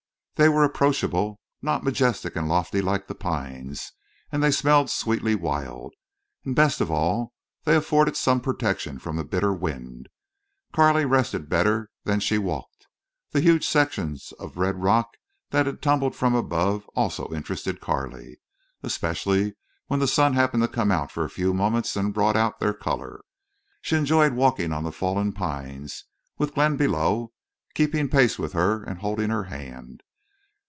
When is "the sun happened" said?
19.99-20.63